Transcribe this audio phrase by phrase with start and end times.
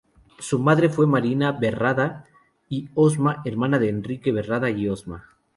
[0.39, 2.25] Su madre fue Mariana Barreda
[2.69, 5.27] y Osma, hermana de Enrique Barreda y Osma.